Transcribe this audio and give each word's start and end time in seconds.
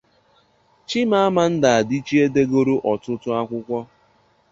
Chimamanda 0.87 1.67
Adịchie 1.79 2.25
degoro 2.35 2.75
ọtụtụ 2.91 3.29
akwụkwọ 3.39 3.79